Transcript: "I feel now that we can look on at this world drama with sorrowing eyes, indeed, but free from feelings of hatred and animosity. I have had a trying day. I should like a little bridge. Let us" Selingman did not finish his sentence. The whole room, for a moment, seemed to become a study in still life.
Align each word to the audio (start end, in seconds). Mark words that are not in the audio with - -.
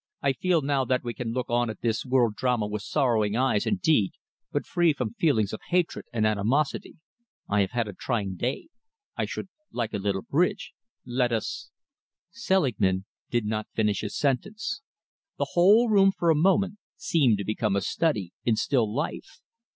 "I 0.23 0.33
feel 0.33 0.63
now 0.63 0.83
that 0.85 1.03
we 1.03 1.13
can 1.13 1.31
look 1.31 1.47
on 1.51 1.69
at 1.69 1.81
this 1.81 2.07
world 2.07 2.33
drama 2.35 2.65
with 2.65 2.81
sorrowing 2.81 3.35
eyes, 3.35 3.67
indeed, 3.67 4.13
but 4.51 4.65
free 4.65 4.93
from 4.93 5.13
feelings 5.13 5.53
of 5.53 5.61
hatred 5.67 6.05
and 6.11 6.25
animosity. 6.25 6.95
I 7.47 7.61
have 7.61 7.69
had 7.69 7.87
a 7.87 7.93
trying 7.93 8.33
day. 8.35 8.69
I 9.15 9.25
should 9.25 9.47
like 9.71 9.93
a 9.93 9.99
little 9.99 10.23
bridge. 10.23 10.73
Let 11.05 11.31
us" 11.31 11.69
Selingman 12.31 13.05
did 13.29 13.45
not 13.45 13.67
finish 13.75 14.01
his 14.01 14.17
sentence. 14.17 14.81
The 15.37 15.49
whole 15.51 15.87
room, 15.87 16.11
for 16.11 16.31
a 16.31 16.35
moment, 16.35 16.79
seemed 16.95 17.37
to 17.37 17.45
become 17.45 17.75
a 17.75 17.81
study 17.81 18.33
in 18.43 18.55
still 18.55 18.91
life. 18.91 19.41